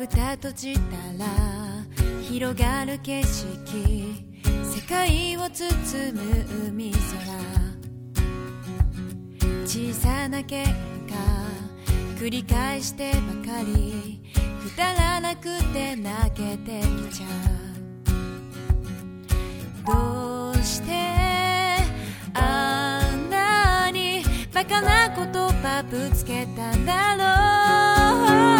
[0.00, 0.80] 蓋閉じた
[1.18, 1.26] ら
[2.22, 4.24] 広がる景色
[4.64, 6.22] 世界を包む
[6.68, 7.00] 海空
[9.66, 10.72] 小さな喧嘩
[12.18, 13.18] 繰り返してば
[13.52, 14.22] かり
[14.72, 17.26] くだらなくて泣けてきちゃ
[19.84, 20.50] う。
[20.54, 20.92] どうして
[22.32, 24.22] あんなに
[24.54, 27.16] バカな言葉ぶつけたんだ
[28.54, 28.59] ろう。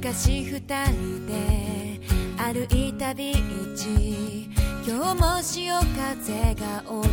[0.00, 1.32] 昔二人で
[2.36, 4.48] 歩いたビーチ
[4.88, 7.10] 今日も潮風が踊る。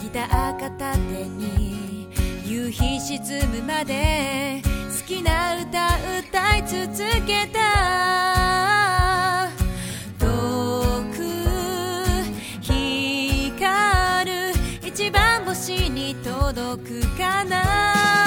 [0.00, 2.08] ギター片手に
[2.46, 5.86] 夕日沈むまで好きな歌
[6.18, 7.58] 歌い続けた
[10.18, 11.16] 遠く
[12.62, 14.54] 光る。
[14.82, 18.25] 一番星に届くかな